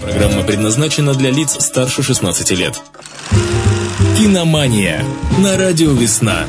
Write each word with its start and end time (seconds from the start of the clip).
Программа 0.00 0.42
предназначена 0.42 1.14
для 1.14 1.30
лиц 1.30 1.56
старше 1.58 2.02
16 2.02 2.50
лет. 2.52 2.80
Киномания 4.16 5.04
на 5.38 5.56
радио 5.56 5.92
«Весна». 5.92 6.46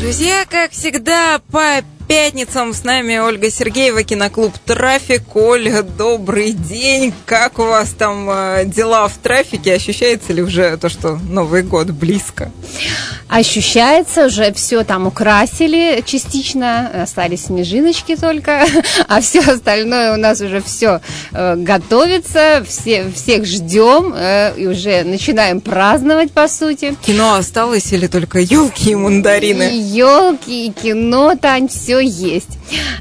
Друзья, 0.00 0.44
как 0.48 0.72
всегда, 0.72 1.40
по 1.50 1.80
пятницам 2.12 2.74
с 2.74 2.84
нами 2.84 3.16
Ольга 3.16 3.50
Сергеева, 3.50 4.02
киноклуб 4.02 4.52
«Трафик». 4.66 5.34
Ольга, 5.34 5.82
добрый 5.82 6.52
день. 6.52 7.14
Как 7.24 7.58
у 7.58 7.62
вас 7.62 7.88
там 7.96 8.28
э, 8.28 8.64
дела 8.66 9.08
в 9.08 9.16
трафике? 9.16 9.72
Ощущается 9.72 10.34
ли 10.34 10.42
уже 10.42 10.76
то, 10.76 10.90
что 10.90 11.18
Новый 11.30 11.62
год 11.62 11.86
близко? 11.88 12.52
Ощущается, 13.30 14.26
уже 14.26 14.52
все 14.52 14.84
там 14.84 15.06
украсили 15.06 16.02
частично, 16.04 17.02
остались 17.02 17.46
снежиночки 17.46 18.14
только, 18.14 18.66
а 19.08 19.22
все 19.22 19.40
остальное 19.40 20.12
у 20.12 20.18
нас 20.18 20.42
уже 20.42 20.60
все 20.60 21.00
э, 21.32 21.56
готовится, 21.56 22.62
все, 22.68 23.10
всех 23.10 23.46
ждем 23.46 24.12
э, 24.14 24.52
и 24.58 24.66
уже 24.66 25.02
начинаем 25.04 25.62
праздновать, 25.62 26.30
по 26.30 26.46
сути. 26.46 26.94
Кино 27.06 27.36
осталось 27.36 27.90
или 27.90 28.06
только 28.06 28.38
елки 28.40 28.90
и 28.90 28.94
мандарины? 28.94 29.70
елки, 29.72 30.66
и 30.66 30.70
кино, 30.72 31.34
Тань, 31.40 31.68
все 31.68 32.01
есть. 32.04 32.58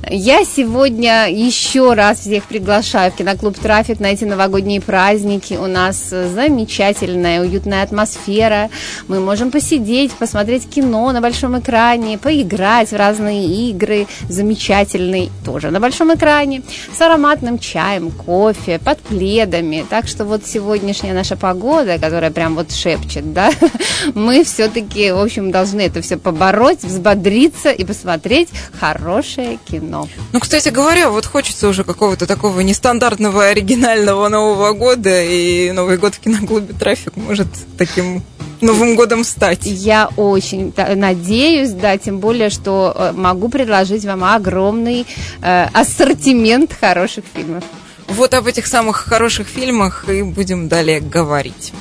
Я 0.09 0.43
сегодня 0.43 1.31
еще 1.31 1.93
раз 1.93 2.19
всех 2.19 2.43
приглашаю 2.43 3.11
в 3.11 3.15
киноклуб 3.15 3.57
«Трафик» 3.57 3.99
на 3.99 4.07
эти 4.07 4.25
новогодние 4.25 4.81
праздники. 4.81 5.53
У 5.53 5.67
нас 5.67 6.09
замечательная, 6.09 7.41
уютная 7.41 7.83
атмосфера. 7.83 8.69
Мы 9.07 9.19
можем 9.19 9.51
посидеть, 9.51 10.11
посмотреть 10.11 10.69
кино 10.69 11.11
на 11.13 11.21
большом 11.21 11.57
экране, 11.57 12.17
поиграть 12.17 12.91
в 12.91 12.95
разные 12.97 13.69
игры, 13.69 14.07
замечательные 14.27 15.29
тоже 15.45 15.71
на 15.71 15.79
большом 15.79 16.13
экране, 16.13 16.61
с 16.93 16.99
ароматным 16.99 17.57
чаем, 17.57 18.11
кофе, 18.11 18.79
под 18.79 18.99
пледами. 18.99 19.85
Так 19.89 20.07
что 20.09 20.25
вот 20.25 20.45
сегодняшняя 20.45 21.13
наша 21.13 21.37
погода, 21.37 21.97
которая 21.99 22.31
прям 22.31 22.55
вот 22.55 22.73
шепчет, 22.73 23.31
да, 23.31 23.51
мы 24.13 24.43
все-таки, 24.43 25.11
в 25.11 25.19
общем, 25.19 25.51
должны 25.51 25.81
это 25.81 26.01
все 26.01 26.17
побороть, 26.17 26.83
взбодриться 26.83 27.71
и 27.71 27.85
посмотреть 27.85 28.49
хорошее 28.77 29.59
кино. 29.69 30.07
Ну, 30.31 30.39
кстати 30.39 30.69
говоря, 30.69 31.09
вот 31.09 31.25
хочется 31.25 31.67
уже 31.67 31.83
какого-то 31.83 32.27
такого 32.27 32.59
нестандартного, 32.61 33.47
оригинального 33.47 34.27
Нового 34.29 34.73
года, 34.73 35.23
и 35.23 35.71
Новый 35.71 35.97
год 35.97 36.15
в 36.15 36.19
киноклубе 36.19 36.73
«Трафик» 36.73 37.15
может 37.15 37.47
таким 37.77 38.23
Новым 38.61 38.95
годом 38.95 39.23
стать. 39.23 39.61
Я 39.63 40.09
очень 40.17 40.73
надеюсь, 40.77 41.71
да, 41.71 41.97
тем 41.97 42.19
более, 42.19 42.51
что 42.51 42.95
э, 42.95 43.11
могу 43.11 43.49
предложить 43.49 44.05
вам 44.05 44.23
огромный 44.23 45.07
э, 45.41 45.67
ассортимент 45.73 46.71
хороших 46.79 47.23
фильмов. 47.33 47.63
Вот 48.07 48.33
об 48.33 48.45
этих 48.45 48.67
самых 48.67 48.97
хороших 48.97 49.47
фильмах 49.47 50.07
и 50.09 50.21
будем 50.21 50.67
далее 50.67 50.99
говорить. 50.99 51.73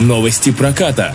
Новости 0.00 0.52
проката. 0.52 1.14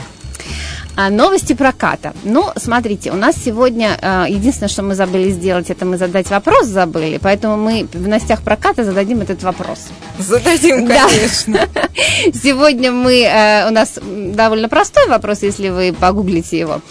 А, 1.00 1.12
новости 1.12 1.54
проката. 1.54 2.14
Ну, 2.24 2.50
смотрите, 2.56 3.12
у 3.12 3.16
нас 3.16 3.36
сегодня 3.46 4.00
а, 4.02 4.26
единственное, 4.28 4.68
что 4.68 4.82
мы 4.82 4.96
забыли 4.96 5.30
сделать, 5.30 5.70
это 5.70 5.86
мы 5.86 5.96
задать 5.96 6.28
вопрос 6.32 6.66
забыли, 6.66 7.20
поэтому 7.22 7.56
мы 7.56 7.88
в 7.94 8.08
новостях 8.08 8.42
проката 8.42 8.84
зададим 8.84 9.22
этот 9.22 9.44
вопрос. 9.44 9.78
Зададим, 10.18 10.88
конечно. 10.88 11.68
Да. 11.72 11.82
Сегодня 12.34 12.92
мы, 12.92 13.22
э, 13.22 13.68
у 13.68 13.72
нас 13.72 14.00
довольно 14.02 14.70
простой 14.70 15.08
вопрос, 15.08 15.44
если 15.44 15.70
вы 15.70 15.94
погуглите 15.94 16.58
его. 16.58 16.82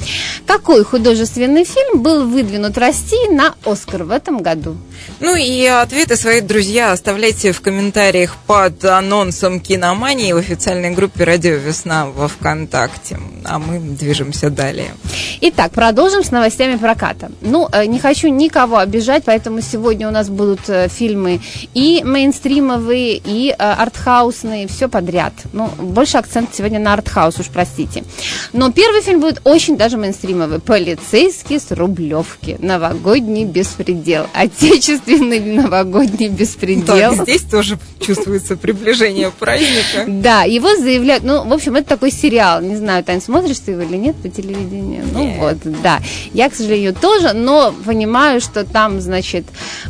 Какой 0.47 0.85
художественный 0.85 1.65
фильм 1.65 2.01
был 2.01 2.29
выдвинут 2.29 2.79
России 2.79 3.35
на 3.35 3.57
Оскар 3.65 4.05
в 4.05 4.13
этом 4.13 4.41
году? 4.41 4.77
Ну 5.19 5.35
и 5.35 5.65
ответы 5.67 6.15
свои, 6.15 6.41
друзья, 6.41 6.93
оставляйте 6.93 7.51
в 7.51 7.61
комментариях 7.61 8.37
под 8.47 8.85
анонсом 8.85 9.59
киномании 9.59 10.33
в 10.33 10.37
официальной 10.37 10.91
группе 10.91 11.25
«Радио 11.25 11.55
Весна» 11.55 12.07
во 12.07 12.29
ВКонтакте. 12.29 13.19
А 13.45 13.59
мы 13.59 13.96
движемся 13.97 14.51
далее. 14.51 14.95
Итак, 15.41 15.73
продолжим 15.73 16.23
с 16.23 16.31
новостями 16.31 16.77
проката. 16.77 17.31
Ну, 17.41 17.69
э, 17.73 17.87
не 17.87 17.99
хочу 17.99 18.29
никого 18.29 18.79
обижать, 18.79 19.25
поэтому 19.25 19.61
сегодня 19.61 20.09
у 20.09 20.11
нас 20.11 20.29
будут 20.29 20.61
э, 20.69 20.89
фильмы 20.89 21.41
и 21.75 22.03
мейнстримовые, 22.05 23.21
и 23.25 23.51
э, 23.51 23.55
артхаусные, 23.57 24.69
все 24.69 24.89
подряд. 24.89 25.33
Ну, 25.53 25.69
больше 25.79 26.19
акцент 26.19 26.51
сегодня 26.55 26.79
на 26.79 26.93
артхаус, 26.93 27.39
уж 27.39 27.47
простите. 27.47 28.05
Но 28.53 28.73
первый 28.73 29.03
фильм 29.03 29.21
будет 29.21 29.41
очень 29.45 29.77
даже 29.77 29.97
мейнстримовый. 29.97 30.61
«Полицейский 30.61 31.59
с 31.61 31.71
Рублевки. 31.71 32.57
Новогодний 32.59 33.45
беспредел». 33.45 34.27
Отечественный 34.33 35.41
новогодний 35.41 36.29
беспредел. 36.29 37.15
Так, 37.15 37.23
здесь 37.23 37.43
тоже 37.43 37.79
чувствуется 38.01 38.57
приближение 38.57 39.31
праздника. 39.31 40.05
Да, 40.07 40.43
его 40.43 40.77
заявляют, 40.77 41.25
ну, 41.25 41.45
в 41.47 41.53
общем, 41.53 41.77
это 41.77 41.89
такой 41.89 42.11
сериал. 42.11 42.61
Не 42.61 42.77
знаю, 42.77 43.05
Тань, 43.05 43.21
смотришь 43.21 43.59
ты 43.59 43.73
его 43.73 43.83
или 43.87 43.97
нет 43.97 44.17
по 44.17 44.29
телевидению? 44.29 45.05
Ну, 45.13 45.25
нет. 45.25 45.39
вот, 45.39 45.81
да. 45.83 46.01
Я, 46.33 46.51
к 46.51 46.55
сожалению, 46.55 46.95
тоже, 46.95 47.33
но 47.33 47.75
понимаю, 47.85 48.41
что 48.41 48.65
там, 48.65 49.01
значит, 49.01 49.45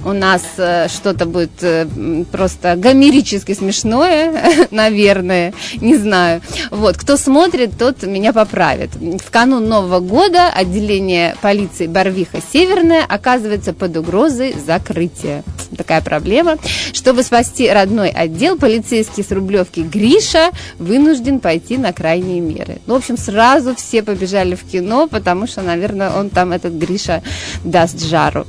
у 0.05 0.12
нас 0.12 0.43
э, 0.57 0.89
что-то 0.89 1.27
будет 1.27 1.62
э, 1.62 1.87
просто 2.31 2.77
гомерически 2.77 3.55
смешное, 3.55 4.69
наверное, 4.71 5.55
не 5.81 5.97
знаю. 5.97 6.43
Вот, 6.71 6.97
кто 6.97 7.17
смотрит, 7.17 7.79
тот 7.79 8.03
меня 8.03 8.33
поправит. 8.33 8.91
В 8.95 9.31
канун 9.31 9.69
Нового 9.69 10.01
года 10.01 10.49
отделение 10.49 11.37
полиции 11.41 11.87
Барвиха 11.87 12.39
Северная 12.53 13.05
оказывается 13.07 13.73
под 13.73 13.97
угрозой 13.97 14.55
закрытия. 14.55 15.43
Такая 15.77 16.01
проблема. 16.01 16.57
Чтобы 16.93 17.23
спасти 17.23 17.69
родной 17.71 18.11
отдел, 18.11 18.57
полицейский 18.59 19.25
с 19.25 19.31
Рублевки 19.31 19.81
Гриша 19.81 20.51
вынужден 20.78 21.41
пойти 21.41 21.78
на 21.78 21.93
крайние 21.93 22.41
меры. 22.41 22.78
Ну, 22.87 22.95
в 22.95 22.99
общем, 22.99 23.17
сразу 23.17 23.75
все 23.75 23.86
побежали 24.03 24.55
в 24.55 24.65
кино, 24.65 25.09
потому 25.09 25.47
что, 25.47 25.63
наверное, 25.63 26.11
он 26.11 26.31
там, 26.31 26.53
этот 26.53 26.73
Гриша, 26.75 27.23
даст 27.65 28.03
жару. 28.05 28.47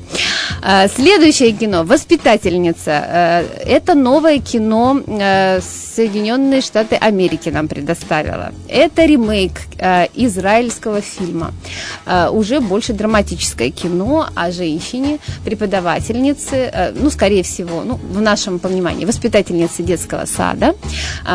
А, 0.62 0.88
следующее 0.88 1.52
кино 1.52 1.84
«Воспитательница». 1.84 2.92
А, 2.92 3.46
это 3.66 3.94
новое 3.94 4.40
кино 4.40 5.00
а, 5.08 5.60
Соединенные 5.62 6.62
Штаты 6.62 6.96
Америки 6.96 7.50
нам 7.50 7.68
предоставила. 7.68 8.52
Это 8.68 9.06
ремейк 9.06 9.54
израильского 10.16 11.02
фильма. 11.02 11.54
Уже 12.32 12.60
больше 12.60 12.94
драматическое 12.94 13.70
кино 13.70 14.28
о 14.36 14.52
женщине, 14.52 15.20
преподавательнице, 15.44 16.94
ну, 16.96 17.10
скорее 17.10 17.44
всего, 17.44 17.82
ну, 17.84 17.96
в 17.96 18.22
нашем 18.22 18.60
понимании, 18.60 19.06
воспитательнице 19.06 19.84
детского 19.84 20.26
сада, 20.26 20.76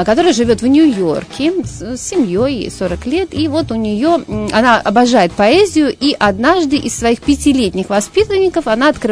которая 0.05 0.33
живет 0.33 0.63
в 0.63 0.67
Нью-Йорке 0.67 1.53
с 1.65 1.97
семьей, 1.99 2.71
40 2.71 3.07
лет, 3.07 3.35
и 3.35 3.49
вот 3.49 3.71
у 3.73 3.77
нее, 3.77 4.25
она 4.53 4.81
обожает 4.81 5.33
поэзию, 5.33 5.95
и 5.99 6.15
однажды 6.19 6.77
из 6.77 6.97
своих 6.97 7.21
пятилетних 7.21 7.91
воспитанников 7.91 8.67
она 8.67 8.89
открывает 8.89 9.12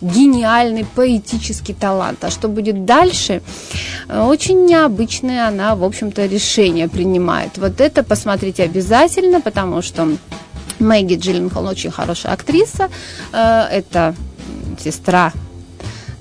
гениальный 0.00 0.84
поэтический 0.84 1.74
талант. 1.74 2.24
А 2.24 2.30
что 2.30 2.48
будет 2.48 2.84
дальше? 2.84 3.42
Очень 4.08 4.66
необычное 4.66 5.48
она, 5.48 5.74
в 5.74 5.84
общем-то, 5.84 6.26
решение 6.26 6.88
принимает. 6.88 7.58
Вот 7.58 7.80
это 7.80 8.02
посмотрите 8.02 8.64
обязательно, 8.64 9.40
потому 9.40 9.82
что 9.82 10.08
Мэгги 10.78 11.14
Джилленхол 11.14 11.66
очень 11.66 11.90
хорошая 11.90 12.32
актриса. 12.32 12.88
Э, 13.32 13.64
это 13.70 14.14
сестра 14.82 15.32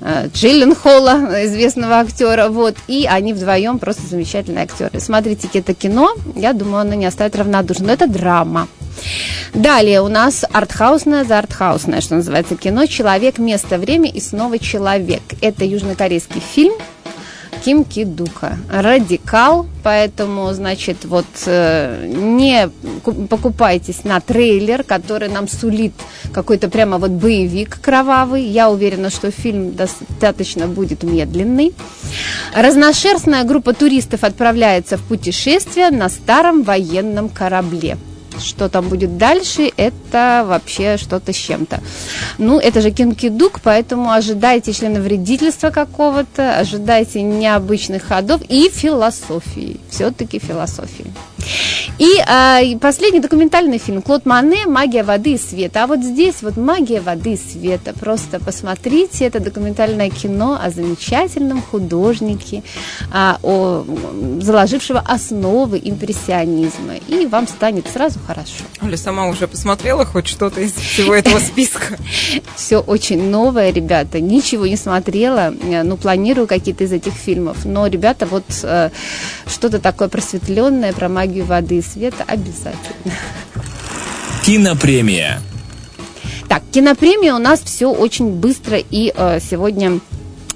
Э, 0.01 0.27
Джилленхола, 0.33 1.45
известного 1.45 1.99
актера, 1.99 2.49
вот, 2.49 2.75
и 2.87 3.05
они 3.07 3.33
вдвоем 3.33 3.77
просто 3.77 4.01
замечательные 4.07 4.63
актеры. 4.63 4.99
Смотрите 4.99 5.47
это 5.53 5.75
кино, 5.75 6.15
я 6.35 6.53
думаю, 6.53 6.81
оно 6.81 6.95
не 6.95 7.05
оставит 7.05 7.35
равнодушным, 7.35 7.87
но 7.87 7.93
это 7.93 8.07
драма. 8.07 8.67
Далее 9.53 10.01
у 10.01 10.07
нас 10.07 10.45
артхаусное 10.51 11.23
за 11.23 11.39
артхаусное, 11.39 12.01
что 12.01 12.15
называется, 12.15 12.55
кино 12.55 12.85
«Человек, 12.85 13.37
место, 13.37 13.77
время» 13.77 14.09
и 14.09 14.19
снова 14.19 14.59
«Человек». 14.59 15.21
Это 15.41 15.65
южнокорейский 15.65 16.41
фильм, 16.41 16.73
Ким 17.63 17.83
Кидука. 17.83 18.57
Радикал, 18.71 19.67
поэтому, 19.83 20.51
значит, 20.53 21.05
вот 21.05 21.25
э, 21.45 22.07
не 22.07 22.69
покупайтесь 23.29 24.03
на 24.03 24.19
трейлер, 24.19 24.83
который 24.83 25.29
нам 25.29 25.47
сулит 25.47 25.93
какой-то 26.33 26.69
прямо 26.69 26.97
вот 26.97 27.11
боевик 27.11 27.79
кровавый. 27.79 28.43
Я 28.43 28.71
уверена, 28.71 29.09
что 29.09 29.29
фильм 29.31 29.75
достаточно 29.75 30.67
будет 30.67 31.03
медленный. 31.03 31.73
Разношерстная 32.55 33.43
группа 33.43 33.73
туристов 33.73 34.23
отправляется 34.23 34.97
в 34.97 35.03
путешествие 35.03 35.91
на 35.91 36.09
старом 36.09 36.63
военном 36.63 37.29
корабле. 37.29 37.97
Что 38.39 38.69
там 38.69 38.87
будет 38.87 39.17
дальше, 39.17 39.71
это 39.77 40.45
вообще 40.47 40.97
что-то 40.97 41.33
с 41.33 41.35
чем-то. 41.35 41.81
Ну, 42.37 42.59
это 42.59 42.81
же 42.81 42.91
кинкидук, 42.91 43.59
поэтому 43.61 44.11
ожидайте 44.11 44.73
членовредительства 44.73 45.69
какого-то, 45.69 46.57
ожидайте 46.57 47.21
необычных 47.21 48.03
ходов 48.03 48.41
и 48.47 48.69
философии. 48.69 49.79
Все-таки 49.89 50.39
философии. 50.39 51.11
И 51.97 52.17
э, 52.19 52.77
последний 52.79 53.19
документальный 53.19 53.77
фильм 53.77 54.01
Клод 54.01 54.25
Мане 54.25 54.65
«Магия 54.65 55.03
воды 55.03 55.33
и 55.33 55.37
света». 55.37 55.83
А 55.83 55.87
вот 55.87 55.99
здесь 56.03 56.41
вот 56.41 56.57
«Магия 56.57 57.01
воды 57.01 57.33
и 57.33 57.37
света». 57.37 57.93
Просто 57.93 58.39
посмотрите, 58.39 59.25
это 59.25 59.39
документальное 59.39 60.09
кино 60.09 60.59
о 60.61 60.69
замечательном 60.69 61.61
художнике, 61.61 62.63
а, 63.11 63.37
о, 63.43 63.85
заложившего 64.41 64.99
основы 64.99 65.79
импрессионизма. 65.83 66.95
И 67.07 67.25
вам 67.25 67.47
станет 67.47 67.87
сразу 67.87 68.19
хорошо. 68.25 68.40
Оля 68.81 68.97
сама 68.97 69.27
уже 69.27 69.47
посмотрела 69.47 70.05
хоть 70.05 70.27
что-то 70.27 70.61
из 70.61 70.73
всего 70.73 71.15
этого 71.15 71.39
списка? 71.39 71.97
Все 72.55 72.79
очень 72.79 73.29
новое, 73.29 73.71
ребята. 73.71 74.19
Ничего 74.19 74.67
не 74.67 74.77
смотрела. 74.77 75.53
Э, 75.63 75.83
ну, 75.83 75.97
планирую 75.97 76.47
какие-то 76.47 76.83
из 76.83 76.91
этих 76.91 77.13
фильмов. 77.13 77.65
Но, 77.65 77.87
ребята, 77.87 78.25
вот 78.25 78.45
э, 78.63 78.89
что-то 79.47 79.79
такое 79.79 80.07
просветленное 80.07 80.93
про 80.93 81.09
магию 81.09 81.45
воды 81.45 81.77
и 81.77 81.81
света 81.81 82.23
обязательно. 82.27 83.13
Кинопремия. 84.45 85.41
Так, 86.47 86.63
кинопремия 86.71 87.33
у 87.33 87.39
нас 87.39 87.61
все 87.61 87.91
очень 87.91 88.31
быстро 88.31 88.77
и 88.77 89.13
э, 89.15 89.39
сегодня 89.39 89.99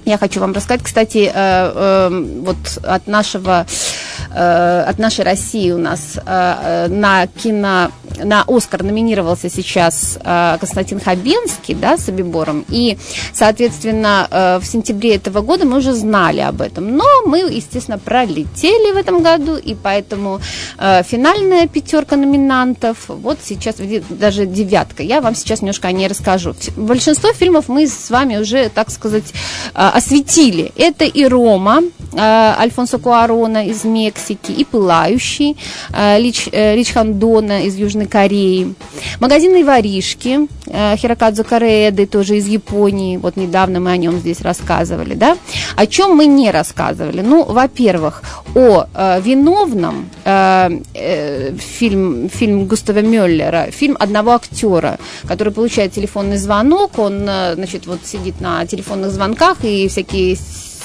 я 0.04 0.18
хочу 0.18 0.38
вам 0.40 0.52
рассказать, 0.52 0.82
кстати, 0.84 1.30
э, 1.32 1.32
э, 1.34 2.42
вот 2.44 2.56
от 2.84 3.06
нашего 3.06 3.66
Э, 3.66 4.05
от 4.38 4.98
нашей 4.98 5.24
России 5.24 5.70
у 5.70 5.78
нас 5.78 6.18
э, 6.24 6.86
на 6.88 7.26
кино 7.26 7.90
на 8.22 8.44
Оскар 8.46 8.82
номинировался 8.82 9.50
сейчас 9.50 10.18
э, 10.22 10.56
Константин 10.58 11.00
Хабенский, 11.00 11.74
да, 11.74 11.96
с 11.96 12.08
Абибором, 12.08 12.64
и, 12.68 12.98
соответственно, 13.32 14.58
в 14.60 14.64
сентябре 14.64 15.16
этого 15.16 15.40
года 15.40 15.64
мы 15.64 15.78
уже 15.78 15.92
знали 15.92 16.40
об 16.40 16.60
этом, 16.60 16.96
но 16.96 17.04
мы, 17.26 17.38
естественно, 17.38 17.98
пролетели 17.98 18.92
в 18.92 18.96
этом 18.96 19.22
году, 19.22 19.56
и 19.56 19.74
поэтому 19.74 20.40
финальная 20.78 21.66
пятерка 21.66 22.16
номинантов, 22.16 23.08
вот 23.08 23.38
сейчас 23.42 23.76
даже 24.08 24.46
девятка, 24.46 25.02
я 25.02 25.20
вам 25.20 25.34
сейчас 25.34 25.62
немножко 25.62 25.88
о 25.88 25.92
ней 25.92 26.06
расскажу. 26.06 26.54
Большинство 26.76 27.32
фильмов 27.32 27.68
мы 27.68 27.86
с 27.86 28.10
вами 28.10 28.36
уже, 28.36 28.68
так 28.68 28.90
сказать, 28.90 29.32
осветили. 29.74 30.72
Это 30.76 31.04
и 31.04 31.24
Рома, 31.26 31.82
Альфонсо 32.14 32.98
Куарона 32.98 33.66
из 33.66 33.84
Мексики, 33.84 34.52
и 34.52 34.64
«Пылающий» 34.64 35.56
э, 35.92 36.18
э, 36.18 36.74
Рич 36.74 36.92
Хандона 36.92 37.64
из 37.64 37.76
Южной 37.76 38.05
Кореи, 38.06 38.74
магазинные 39.20 39.64
воришки 39.64 40.48
э, 40.66 40.96
Хирокадзу 40.96 41.44
Кареды, 41.44 42.06
тоже 42.06 42.36
из 42.36 42.46
Японии, 42.46 43.16
вот 43.16 43.36
недавно 43.36 43.80
мы 43.80 43.92
о 43.92 43.96
нем 43.96 44.18
здесь 44.18 44.40
рассказывали, 44.40 45.14
да. 45.14 45.36
О 45.76 45.86
чем 45.86 46.16
мы 46.16 46.26
не 46.26 46.50
рассказывали? 46.50 47.20
Ну, 47.20 47.44
во-первых, 47.44 48.22
о 48.54 48.86
виновном 49.20 50.08
фильм, 50.24 52.28
фильм 52.28 52.66
Густава 52.66 53.00
Мюллера, 53.00 53.68
фильм 53.70 53.96
одного 53.98 54.32
актера, 54.32 54.98
который 55.26 55.52
получает 55.52 55.92
телефонный 55.92 56.36
звонок, 56.36 56.98
он, 56.98 57.24
значит, 57.24 57.86
вот 57.86 58.00
сидит 58.04 58.40
на 58.40 58.66
телефонных 58.66 59.10
звонках 59.10 59.64
и 59.64 59.88
всякие 59.88 60.36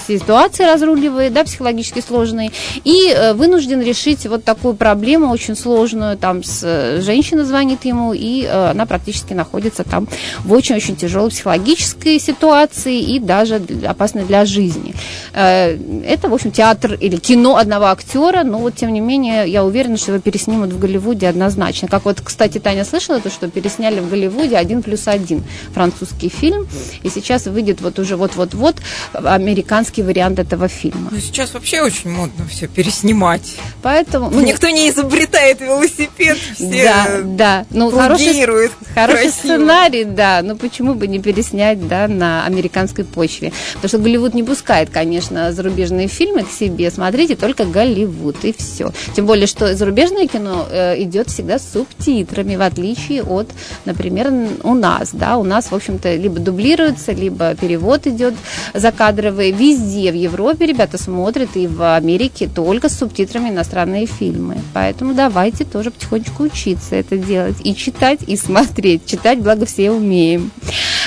ситуации 0.08 0.66
разруливает, 0.66 1.34
да, 1.34 1.44
психологически 1.44 2.02
сложные, 2.02 2.52
и 2.84 3.14
э, 3.14 3.34
вынужден 3.34 3.82
решить 3.82 4.26
вот 4.26 4.44
такую 4.44 4.76
проблему 4.76 5.30
очень 5.30 5.56
сложную, 5.56 6.18
там 6.18 6.44
с, 6.44 6.62
э, 6.64 7.02
женщина 7.02 7.46
звонит 7.46 7.86
ему, 7.86 8.14
и 8.14 8.44
э, 8.44 8.72
она 8.72 8.86
практически 8.86 9.34
находится 9.34 9.84
там 9.84 10.08
в 10.40 10.54
очень-очень 10.54 10.96
тяжелой 10.96 11.30
психологической 11.30 12.20
ситуации 12.20 13.00
и 13.00 13.20
даже 13.20 13.62
опасной 13.88 14.24
для 14.24 14.46
жизни. 14.46 14.94
Это, 15.34 16.30
в 16.30 16.34
общем, 16.34 16.52
театр 16.52 16.94
или 16.94 17.18
кино 17.18 17.58
одного 17.58 17.86
актера, 17.86 18.44
но 18.44 18.58
вот, 18.60 18.76
тем 18.76 18.94
не 18.94 19.00
менее, 19.00 19.48
я 19.48 19.64
уверена, 19.64 19.98
что 19.98 20.12
его 20.12 20.22
переснимут 20.22 20.72
в 20.72 20.80
Голливуде 20.80 21.28
однозначно. 21.28 21.88
Как 21.88 22.06
вот, 22.06 22.22
кстати, 22.22 22.60
Таня 22.60 22.86
слышала, 22.86 23.20
то, 23.20 23.30
что 23.30 23.50
пересняли 23.50 24.00
в 24.00 24.10
Голливуде 24.10 24.58
«Один 24.58 24.82
плюс 24.82 25.08
один» 25.08 25.44
французский 25.74 26.30
фильм, 26.30 26.68
и 27.04 27.10
сейчас 27.10 27.48
выйдет 27.48 27.82
вот 27.82 28.00
уже 28.00 28.16
вот-вот-вот 28.16 28.76
американский 29.14 29.91
американский 29.92 30.04
вариант 30.04 30.40
этого 30.40 30.68
фильма. 30.68 31.10
Ну, 31.12 31.20
сейчас 31.20 31.54
вообще 31.54 31.82
очень 31.82 32.10
модно 32.10 32.46
все 32.50 32.68
переснимать. 32.68 33.56
Поэтому... 33.82 34.30
Ну, 34.30 34.42
никто 34.42 34.70
не 34.70 34.90
изобретает 34.90 35.62
велосипед, 35.62 36.38
все 36.56 36.84
Да, 36.84 37.08
да. 37.24 37.66
Ну, 37.72 37.92
хороший, 37.92 38.70
хороший 38.96 39.30
сценарий, 39.30 40.06
да. 40.06 40.42
Но 40.44 40.56
почему 40.56 40.94
бы 40.94 41.08
не 41.08 41.20
переснять, 41.20 41.88
да, 41.88 42.08
на 42.08 42.46
американской 42.46 43.04
почве? 43.04 43.52
Потому 43.74 43.90
что 43.90 43.98
Голливуд 43.98 44.34
не 44.34 44.44
пускает, 44.44 44.90
конечно, 44.90 45.52
зарубежные 45.52 46.08
фильмы 46.08 46.44
к 46.44 46.52
себе. 46.52 46.92
Смотрите 46.92 47.36
только 47.36 47.66
Голливуд, 47.66 48.46
и 48.46 48.54
все. 48.58 48.92
Тем 49.16 49.26
более, 49.26 49.48
что 49.48 49.76
зарубежное 49.76 50.28
кино 50.28 50.68
э, 50.70 51.02
идет 51.04 51.30
всегда 51.30 51.60
с 51.60 51.72
субтитрами, 51.74 52.56
в 52.56 52.62
отличие 52.62 53.24
от, 53.24 53.50
например, 53.86 54.32
у 54.64 54.74
нас, 54.74 55.10
да. 55.14 55.38
У 55.38 55.44
нас, 55.44 55.72
в 55.72 55.76
общем-то, 55.76 56.16
либо 56.16 56.40
дублируется, 56.40 57.12
либо 57.12 57.56
перевод 57.56 58.08
идет 58.08 58.34
закадровый. 58.74 59.52
Везде 59.52 59.81
везде 59.82 60.12
в 60.12 60.16
Европе 60.16 60.66
ребята 60.66 60.98
смотрят 60.98 61.56
и 61.56 61.68
в 61.68 61.96
Америке 61.96 62.50
только 62.54 62.90
с 62.90 62.98
субтитрами 62.98 63.50
иностранные 63.50 64.06
фильмы. 64.06 64.58
Поэтому 64.74 65.14
давайте 65.14 65.66
тоже 65.66 65.92
потихонечку 65.92 66.44
учиться 66.44 66.96
это 66.96 67.18
делать. 67.18 67.58
И 67.64 67.76
читать, 67.76 68.20
и 68.28 68.38
смотреть. 68.38 69.06
Читать, 69.06 69.40
благо, 69.40 69.66
все 69.66 69.92
умеем. 69.92 70.52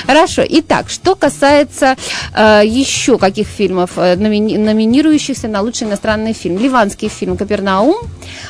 Хорошо. 0.05 0.43
Итак, 0.47 0.89
что 0.89 1.15
касается 1.15 1.95
э, 2.35 2.61
еще 2.65 3.17
каких 3.17 3.47
фильмов, 3.47 3.91
э, 3.95 4.15
номини- 4.15 4.57
номинирующихся 4.57 5.47
на 5.47 5.61
лучший 5.61 5.87
иностранный 5.87 6.33
фильм. 6.33 6.59
Ливанский 6.59 7.09
фильм 7.09 7.37
«Капернаум». 7.37 7.95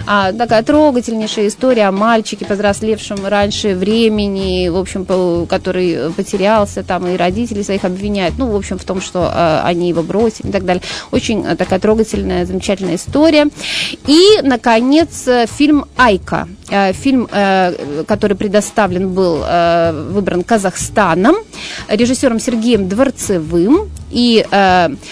А, 0.08 0.34
такая 0.34 0.64
трогательнейшая 0.64 1.48
история 1.48 1.88
о 1.88 1.92
мальчике, 1.92 2.46
повзрослевшем 2.46 3.26
раньше 3.26 3.76
времени, 3.76 4.68
в 4.70 4.78
общем, 4.78 5.06
по, 5.06 5.46
который 5.48 6.12
потерялся 6.12 6.84
там, 6.84 7.08
и 7.08 7.16
родители 7.16 7.62
своих 7.62 7.86
обвиняют. 7.86 8.36
Ну, 8.38 8.48
в 8.52 8.56
общем, 8.56 8.78
в 8.78 8.84
том, 8.84 9.02
что 9.02 9.32
э, 9.34 9.62
они 9.64 9.90
его 9.90 10.02
бросили 10.02 10.15
и 10.48 10.52
так 10.52 10.66
далее. 10.66 10.82
Очень 11.12 11.46
э, 11.46 11.56
такая 11.56 11.80
трогательная, 11.80 12.46
замечательная 12.46 12.96
история. 12.96 13.48
И, 14.08 14.40
наконец, 14.44 15.28
э, 15.28 15.46
фильм 15.48 15.86
«Айка». 15.98 16.48
Э, 16.70 16.94
фильм, 16.94 17.28
который 18.08 18.36
предоставлен 18.36 19.14
был, 19.14 19.38
выбран 20.14 20.44
Казахстаном, 20.44 21.36
режиссером 21.88 22.40
Сергеем 22.40 22.90
Дворцевым. 22.90 23.90
И 24.12 24.46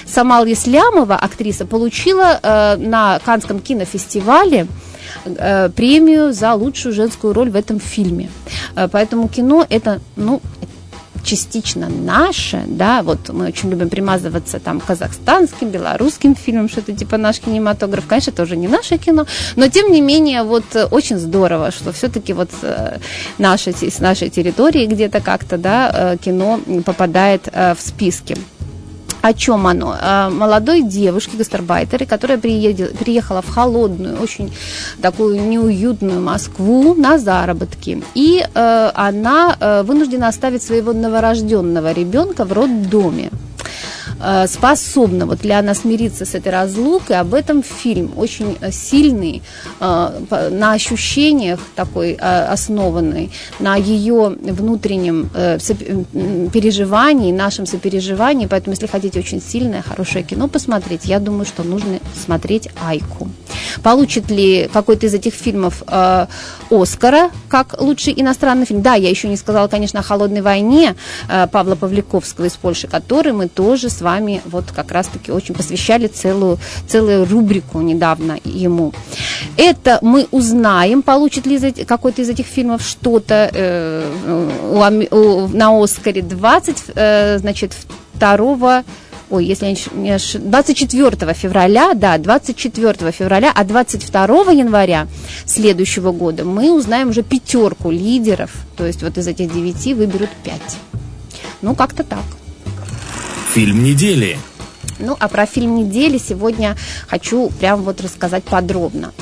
Самал 0.05 0.45
Ислямова, 0.45 1.15
актриса, 1.15 1.65
получила 1.65 2.39
на 2.77 3.19
Канском 3.23 3.59
кинофестивале 3.59 4.67
премию 5.75 6.33
за 6.33 6.53
лучшую 6.53 6.93
женскую 6.93 7.33
роль 7.33 7.49
в 7.49 7.55
этом 7.55 7.79
фильме. 7.79 8.29
Поэтому 8.91 9.27
кино 9.27 9.65
это, 9.69 9.99
ну, 10.15 10.41
частично 11.23 11.89
наше, 11.89 12.63
да, 12.67 13.01
вот 13.01 13.29
мы 13.29 13.47
очень 13.47 13.69
любим 13.69 13.89
примазываться 13.89 14.59
там 14.59 14.79
казахстанским, 14.79 15.69
белорусским 15.69 16.35
фильмам, 16.35 16.69
что-то 16.69 16.93
типа 16.93 17.17
наш 17.17 17.39
кинематограф, 17.39 18.05
конечно, 18.07 18.31
это 18.31 18.43
уже 18.43 18.57
не 18.57 18.67
наше 18.67 18.97
кино, 18.97 19.25
но 19.55 19.67
тем 19.67 19.91
не 19.91 20.01
менее 20.01 20.43
вот 20.43 20.65
э, 20.75 20.85
очень 20.85 21.17
здорово, 21.17 21.71
что 21.71 21.91
все-таки 21.91 22.33
вот 22.33 22.49
э, 22.61 22.97
наши, 23.37 23.71
с 23.71 23.99
нашей 23.99 24.29
территории 24.29 24.85
где-то 24.85 25.21
как-то, 25.21 25.57
да, 25.57 25.91
э, 25.93 26.17
кино 26.17 26.59
попадает 26.85 27.47
в 27.53 27.77
списки. 27.79 28.37
О 29.23 29.33
чем 29.33 29.67
оно? 29.67 29.95
Молодой 30.31 30.81
девушке, 30.81 31.37
гастарбайтере, 31.37 32.05
которая 32.05 32.37
приехала 32.37 33.41
в 33.41 33.47
холодную, 33.47 34.19
очень 34.21 34.51
такую 35.01 35.41
неуютную 35.41 36.21
Москву 36.21 36.93
на 36.93 37.17
заработки. 37.17 38.03
И 38.15 38.43
э, 38.43 38.91
она 38.93 39.55
э, 39.57 39.83
вынуждена 39.83 40.27
оставить 40.27 40.61
своего 40.61 40.91
новорожденного 40.91 41.93
ребенка 41.93 42.43
в 42.43 42.51
роддоме. 42.51 43.29
Э, 44.23 44.47
способна 44.47 45.25
вот 45.25 45.43
ли 45.43 45.51
она 45.51 45.73
смириться 45.73 46.25
с 46.25 46.33
этой 46.33 46.51
разлукой. 46.51 47.17
Об 47.17 47.33
этом 47.33 47.61
фильм 47.61 48.13
очень 48.15 48.57
э, 48.61 48.71
сильный, 48.71 49.41
э, 49.81 50.49
на 50.51 50.71
ощущениях 50.71 51.59
такой 51.75 52.13
основанный, 52.13 53.31
на 53.59 53.75
ее 53.75 54.29
внутреннем 54.29 55.29
переживании, 56.49 57.31
нашем 57.31 57.65
сопереживании. 57.65 58.45
Поэтому, 58.45 58.73
если 58.73 58.87
хотите 58.87 59.19
очень 59.19 59.41
сильное, 59.41 59.81
хорошее 59.81 60.23
кино 60.23 60.47
посмотреть, 60.47 61.05
я 61.05 61.19
думаю, 61.19 61.45
что 61.45 61.63
нужно 61.63 61.99
смотреть 62.25 62.69
«Айку». 62.81 63.29
Получит 63.81 64.29
ли 64.29 64.69
какой-то 64.71 65.07
из 65.07 65.13
этих 65.13 65.33
фильмов 65.33 65.83
Оскара 66.69 67.31
как 67.49 67.81
лучший 67.81 68.13
иностранный 68.15 68.65
фильм? 68.65 68.81
Да, 68.81 68.93
я 68.95 69.09
еще 69.09 69.27
не 69.27 69.37
сказала, 69.37 69.67
конечно, 69.67 69.99
о 69.99 70.03
«Холодной 70.03 70.41
войне» 70.41 70.95
Павла 71.51 71.75
Павликовского 71.75 72.45
из 72.45 72.53
Польши, 72.53 72.87
который 72.87 73.33
мы 73.33 73.47
тоже 73.47 73.89
с 73.89 74.01
вами 74.01 74.12
вот 74.45 74.71
как 74.71 74.91
раз-таки 74.91 75.31
очень 75.31 75.55
посвящали 75.55 76.07
целую, 76.07 76.59
целую 76.87 77.25
рубрику 77.25 77.81
недавно 77.81 78.37
ему. 78.43 78.93
Это 79.57 79.99
мы 80.01 80.27
узнаем, 80.31 81.01
получит 81.01 81.45
ли 81.45 81.85
какой-то 81.85 82.21
из 82.21 82.29
этих 82.29 82.45
фильмов 82.45 82.81
что-то 82.81 83.49
э, 83.53 85.05
у, 85.11 85.15
у, 85.15 85.47
на 85.47 85.83
Оскаре 85.83 86.21
20, 86.21 86.83
э, 86.95 87.37
значит, 87.39 87.75
2 88.15 88.83
ой, 89.29 89.45
если 89.45 89.65
я 89.65 89.75
не 89.93 90.11
ошибаюсь, 90.11 90.51
24 90.51 91.33
февраля, 91.33 91.93
да, 91.95 92.17
24 92.17 93.11
февраля, 93.11 93.51
а 93.53 93.63
22 93.63 94.51
января 94.51 95.07
следующего 95.45 96.11
года 96.11 96.45
мы 96.45 96.71
узнаем 96.71 97.09
уже 97.09 97.23
пятерку 97.23 97.89
лидеров, 97.89 98.51
то 98.77 98.85
есть 98.85 99.01
вот 99.01 99.17
из 99.17 99.27
этих 99.27 99.51
девяти 99.51 99.93
выберут 99.93 100.29
пять. 100.43 100.77
Ну, 101.61 101.75
как-то 101.75 102.03
так. 102.03 102.23
Фильм 103.53 103.83
недели. 103.83 104.39
Ну, 104.97 105.15
а 105.19 105.27
про 105.27 105.45
фильм 105.45 105.75
недели 105.75 106.17
сегодня 106.17 106.75
хочу 107.07 107.51
прям 107.59 107.83
вот 107.83 108.01
рассказать 108.01 108.43
подробно. 108.43 109.13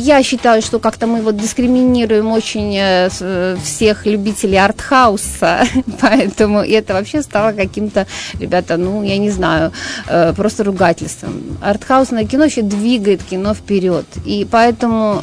Я 0.00 0.22
считаю, 0.22 0.62
что 0.62 0.78
как-то 0.78 1.08
мы 1.08 1.22
вот 1.22 1.36
дискриминируем 1.36 2.30
очень 2.30 2.72
э, 2.76 3.08
э, 3.20 3.56
всех 3.60 4.06
любителей 4.06 4.56
артхауса, 4.56 5.64
поэтому 6.00 6.60
это 6.60 6.94
вообще 6.94 7.20
стало 7.20 7.50
каким-то, 7.52 8.06
ребята, 8.38 8.76
ну, 8.76 9.02
я 9.02 9.18
не 9.18 9.30
знаю, 9.30 9.72
э, 10.06 10.32
просто 10.34 10.62
ругательством. 10.62 11.58
Артхаусное 11.60 12.26
кино 12.26 12.44
еще 12.44 12.62
двигает 12.62 13.24
кино 13.24 13.54
вперед, 13.54 14.04
и 14.24 14.46
поэтому, 14.48 15.20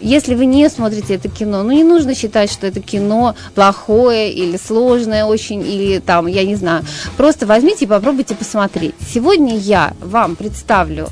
если 0.00 0.34
вы 0.34 0.46
не 0.46 0.68
смотрите 0.68 1.14
это 1.14 1.28
кино, 1.28 1.62
ну, 1.62 1.70
не 1.70 1.84
нужно 1.84 2.16
считать, 2.16 2.50
что 2.50 2.66
это 2.66 2.80
кино 2.80 3.36
плохое 3.54 4.32
или 4.32 4.56
сложное 4.56 5.24
очень, 5.24 5.60
или 5.60 6.00
там, 6.00 6.26
я 6.26 6.44
не 6.44 6.56
знаю, 6.56 6.84
просто 7.16 7.46
возьмите 7.46 7.84
и 7.84 7.88
попробуйте 7.88 8.34
посмотреть. 8.34 8.96
Сегодня 9.14 9.56
я 9.56 9.92
вам 10.00 10.34
представлю 10.34 11.08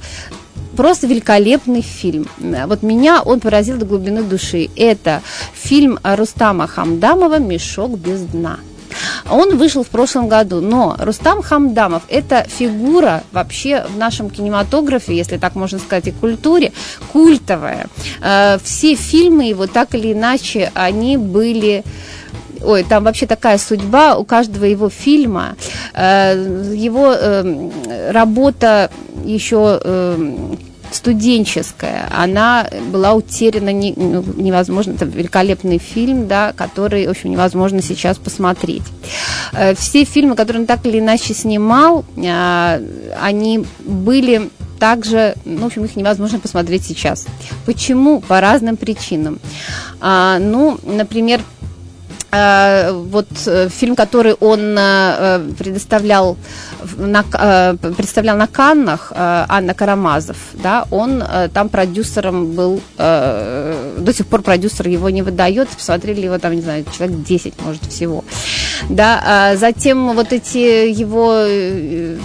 просто 0.76 1.06
великолепный 1.06 1.82
фильм. 1.82 2.26
Вот 2.38 2.82
меня 2.82 3.22
он 3.22 3.40
поразил 3.40 3.76
до 3.76 3.84
глубины 3.84 4.22
души. 4.22 4.68
Это 4.76 5.22
фильм 5.54 5.98
Рустама 6.02 6.66
Хамдамова 6.66 7.38
«Мешок 7.38 7.98
без 7.98 8.20
дна». 8.22 8.58
Он 9.30 9.56
вышел 9.56 9.84
в 9.84 9.88
прошлом 9.88 10.28
году, 10.28 10.60
но 10.60 10.96
Рустам 10.98 11.42
Хамдамов– 11.42 12.02
это 12.08 12.46
фигура 12.48 13.22
вообще 13.32 13.86
в 13.88 13.96
нашем 13.96 14.30
кинематографе, 14.30 15.16
если 15.16 15.38
так 15.38 15.54
можно 15.54 15.78
сказать, 15.78 16.08
и 16.08 16.12
культуре, 16.12 16.72
культовая. 17.12 17.86
Э, 18.20 18.58
все 18.62 18.94
фильмы 18.94 19.44
его 19.44 19.66
так 19.66 19.94
или 19.94 20.12
иначе, 20.12 20.70
они 20.74 21.16
были 21.16 21.84
ой, 22.64 22.84
там 22.84 23.04
вообще 23.04 23.26
такая 23.26 23.58
судьба 23.58 24.16
у 24.16 24.24
каждого 24.24 24.64
его 24.64 24.88
фильма. 24.88 25.56
Э, 25.94 26.34
его 26.74 27.12
эм, 27.12 27.72
работа 28.10 28.90
еще 29.24 29.80
эм, 29.82 30.58
студенческая, 30.94 32.08
она 32.12 32.68
была 32.90 33.14
утеряна 33.14 33.72
не, 33.72 33.94
ну, 33.96 34.24
невозможно, 34.36 34.92
это 34.92 35.04
великолепный 35.04 35.78
фильм, 35.78 36.28
да, 36.28 36.52
который, 36.52 37.06
в 37.06 37.10
общем, 37.10 37.30
невозможно 37.30 37.82
сейчас 37.82 38.18
посмотреть. 38.18 38.82
Э, 39.52 39.74
все 39.74 40.04
фильмы, 40.04 40.36
которые 40.36 40.62
он 40.62 40.66
так 40.66 40.84
или 40.86 40.98
иначе 40.98 41.34
снимал, 41.34 42.04
э, 42.16 42.86
они 43.20 43.64
были 43.80 44.50
также, 44.78 45.36
ну, 45.44 45.62
в 45.62 45.66
общем, 45.66 45.84
их 45.84 45.94
невозможно 45.94 46.40
посмотреть 46.40 46.84
сейчас. 46.84 47.26
Почему? 47.66 48.20
По 48.20 48.40
разным 48.40 48.76
причинам. 48.76 49.38
А, 50.00 50.40
ну, 50.40 50.76
например, 50.82 51.40
вот 52.32 53.28
э, 53.46 53.68
фильм, 53.68 53.94
который 53.94 54.32
он 54.40 54.74
э, 54.78 55.40
предоставлял 55.58 56.36
на, 56.96 57.22
представлял 57.96 58.36
на 58.36 58.46
Каннах, 58.46 59.12
Анна 59.14 59.74
Карамазов, 59.74 60.36
да, 60.54 60.86
он 60.90 61.22
там 61.52 61.68
продюсером 61.68 62.52
был, 62.52 62.80
до 64.02 64.12
сих 64.12 64.26
пор 64.26 64.42
продюсер 64.42 64.88
его 64.88 65.10
не 65.10 65.22
выдает, 65.22 65.68
посмотрели 65.68 66.22
его 66.22 66.38
там, 66.38 66.52
не 66.54 66.62
знаю, 66.62 66.84
человек 66.96 67.24
10, 67.24 67.54
может, 67.64 67.84
всего. 67.86 68.24
Да, 68.88 69.22
а 69.24 69.56
затем 69.56 70.14
вот 70.14 70.32
эти 70.32 70.88
его 70.88 71.44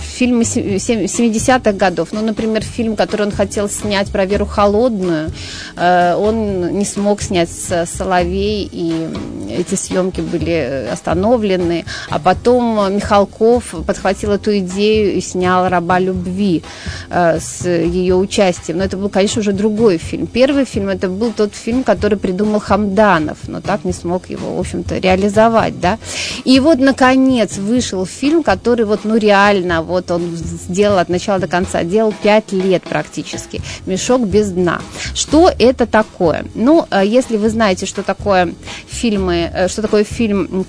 фильмы 0.01 0.41
70-х 0.41 1.71
годов, 1.73 2.09
ну, 2.11 2.21
например, 2.21 2.63
фильм, 2.63 2.95
который 2.95 3.27
он 3.27 3.31
хотел 3.31 3.69
снять 3.69 4.09
про 4.11 4.25
Веру 4.25 4.45
Холодную, 4.45 5.31
он 5.77 6.77
не 6.77 6.85
смог 6.85 7.21
снять 7.21 7.49
с 7.49 7.85
Соловей, 7.85 8.67
и 8.71 9.07
эти 9.49 9.75
съемки 9.75 10.07
съемки 10.07 10.21
были 10.21 10.87
остановлены, 10.91 11.85
а 12.09 12.19
потом 12.19 12.95
Михалков 12.95 13.75
подхватил 13.85 14.31
эту 14.31 14.57
идею 14.59 15.13
и 15.13 15.21
снял 15.21 15.69
«Раба 15.69 15.99
любви» 15.99 16.63
э, 17.09 17.39
с 17.39 17.67
ее 17.67 18.15
участием. 18.15 18.77
Но 18.77 18.83
это 18.83 18.97
был, 18.97 19.09
конечно, 19.09 19.39
уже 19.41 19.51
другой 19.51 19.97
фильм. 19.97 20.27
Первый 20.27 20.65
фильм 20.65 20.89
это 20.89 21.09
был 21.09 21.31
тот 21.31 21.55
фильм, 21.55 21.66
который 21.83 22.17
придумал 22.17 22.59
Хамданов, 22.59 23.37
но 23.47 23.61
так 23.61 23.83
не 23.83 23.93
смог 23.93 24.29
его, 24.29 24.55
в 24.55 24.59
общем-то, 24.59 24.97
реализовать, 24.97 25.79
да. 25.79 25.97
И 26.45 26.59
вот, 26.59 26.79
наконец, 26.79 27.57
вышел 27.57 28.05
фильм, 28.05 28.43
который 28.43 28.85
вот, 28.85 29.01
ну, 29.03 29.17
реально, 29.17 29.81
вот 29.81 30.11
он 30.11 30.35
сделал 30.35 30.97
от 30.97 31.09
начала 31.09 31.39
до 31.39 31.47
конца, 31.47 31.83
делал 31.83 32.13
пять 32.23 32.51
лет 32.51 32.83
практически. 32.83 33.61
«Мешок 33.85 34.25
без 34.27 34.51
дна». 34.51 34.81
Что 35.13 35.51
это 35.57 35.85
такое? 35.85 36.45
Ну, 36.55 36.85
э, 36.89 37.03
если 37.05 37.37
вы 37.37 37.49
знаете, 37.49 37.85
что 37.85 38.03
такое 38.03 38.53
фильмы, 38.87 39.51
э, 39.53 39.67
что 39.67 39.81
такой 39.81 40.03
фильм 40.03 40.65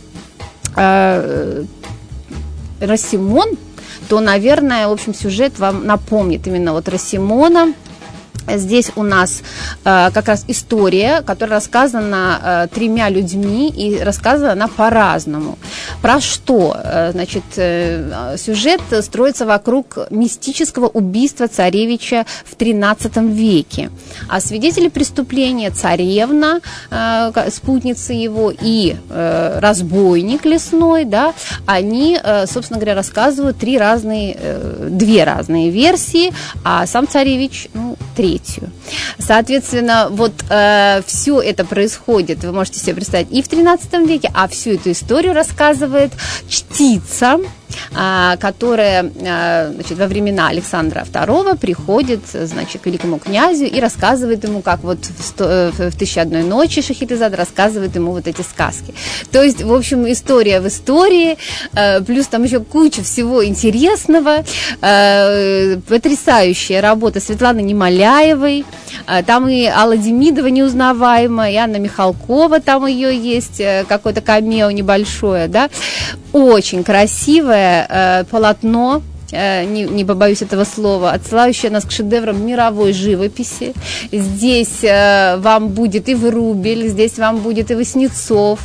э, 0.76 1.64
Росимон, 2.80 3.56
то, 4.08 4.20
наверное, 4.20 4.88
в 4.88 4.92
общем, 4.92 5.14
сюжет 5.14 5.58
вам 5.58 5.86
напомнит 5.86 6.46
именно 6.46 6.72
вот 6.72 6.88
Росимона, 6.88 7.72
Здесь 8.56 8.90
у 8.96 9.02
нас 9.02 9.42
э, 9.84 10.10
как 10.12 10.28
раз 10.28 10.44
история, 10.48 11.22
которая 11.22 11.56
рассказана 11.56 12.40
э, 12.42 12.74
тремя 12.74 13.08
людьми 13.08 13.68
и 13.68 13.98
рассказана 14.02 14.52
она 14.52 14.68
по-разному. 14.68 15.58
Про 16.02 16.20
что? 16.20 16.76
Э, 16.82 17.12
значит, 17.12 17.44
э, 17.56 18.36
сюжет 18.38 18.80
строится 19.02 19.44
вокруг 19.44 19.98
мистического 20.10 20.86
убийства 20.86 21.48
царевича 21.48 22.24
в 22.44 22.56
XIII 22.56 23.32
веке. 23.32 23.90
А 24.28 24.40
свидетели 24.40 24.88
преступления 24.88 25.70
царевна, 25.70 26.60
э, 26.90 27.50
спутница 27.50 28.12
его, 28.12 28.50
и 28.50 28.96
э, 29.10 29.58
разбойник 29.60 30.44
лесной, 30.44 31.04
да, 31.04 31.34
они, 31.66 32.18
э, 32.22 32.46
собственно 32.46 32.78
говоря, 32.78 32.94
рассказывают 32.94 33.58
три 33.58 33.78
разные, 33.78 34.36
э, 34.38 34.88
две 34.90 35.24
разные 35.24 35.70
версии, 35.70 36.32
а 36.64 36.86
сам 36.86 37.06
царевич, 37.06 37.68
ну, 37.74 37.96
третий 38.16 38.38
третью. 38.38 38.71
Соответственно, 39.18 40.09
вот 40.11 40.33
э, 40.49 41.02
все 41.07 41.40
это 41.40 41.64
происходит, 41.64 42.45
вы 42.45 42.52
можете 42.52 42.80
себе 42.80 42.95
представить, 42.95 43.30
и 43.30 43.42
в 43.42 43.49
13 43.49 44.07
веке, 44.07 44.30
а 44.35 44.49
всю 44.49 44.73
эту 44.73 44.92
историю 44.92 45.35
рассказывает 45.35 46.12
чтица, 46.49 47.38
которая 47.92 49.10
а, 49.26 49.70
значит, 49.72 49.98
во 49.98 50.06
времена 50.06 50.48
Александра 50.48 51.00
II 51.00 51.56
приходит 51.58 52.20
значит, 52.26 52.82
к 52.82 52.87
великому 52.87 53.18
князю 53.18 53.64
и 53.64 53.80
рассказывает 53.80 54.44
ему, 54.44 54.62
как 54.62 54.82
вот 54.82 54.98
в, 55.04 55.70
в 55.72 55.96
«Тысяча 55.96 56.22
одной 56.22 56.42
ночи» 56.42 56.82
Шахерезад 56.82 57.34
рассказывает 57.34 57.94
ему 57.96 58.12
вот 58.12 58.26
эти 58.26 58.42
сказки. 58.42 58.94
То 59.30 59.42
есть, 59.42 59.62
в 59.62 59.72
общем, 59.72 60.10
история 60.10 60.60
в 60.60 60.68
истории, 60.68 61.38
а, 61.75 62.00
плюс 62.02 62.26
там 62.26 62.44
еще 62.44 62.60
куча 62.60 63.02
всего 63.02 63.44
интересного, 63.44 64.44
потрясающая 65.88 66.80
работа 66.80 67.20
Светланы 67.20 67.60
Немоляевой, 67.60 68.64
там 69.26 69.48
и 69.48 69.64
Алла 69.64 69.96
Демидова 69.96 70.46
неузнаваемая, 70.46 71.52
и 71.52 71.56
Анна 71.56 71.76
Михалкова, 71.76 72.60
там 72.60 72.87
ее 72.87 73.16
есть, 73.16 73.60
э, 73.60 73.84
какое-то 73.88 74.20
камео 74.20 74.70
небольшое, 74.70 75.48
да, 75.48 75.70
очень 76.32 76.85
красивое 76.85 77.87
э, 77.88 78.25
полотно 78.30 79.02
не, 79.32 79.82
не 79.82 80.04
побоюсь 80.04 80.42
этого 80.42 80.64
слова, 80.64 81.12
отсылающая 81.12 81.70
нас 81.70 81.85
к 81.85 81.90
шедеврам 81.90 82.47
мировой 82.47 82.92
живописи. 82.92 83.75
Здесь 84.12 84.82
э, 84.82 85.37
вам 85.38 85.68
будет 85.68 86.08
и 86.08 86.14
Врубель, 86.14 86.88
здесь 86.88 87.18
вам 87.18 87.38
будет 87.38 87.70
и 87.70 87.75
Васнецов. 87.75 88.61